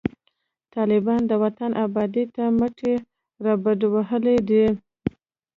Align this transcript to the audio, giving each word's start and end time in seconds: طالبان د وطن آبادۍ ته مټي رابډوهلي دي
طالبان 0.75 1.21
د 1.27 1.31
وطن 1.43 1.71
آبادۍ 1.85 2.25
ته 2.35 2.43
مټي 2.57 2.93
رابډوهلي 3.45 4.37
دي 4.49 4.65